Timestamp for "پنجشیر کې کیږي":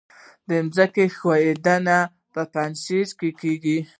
2.53-3.77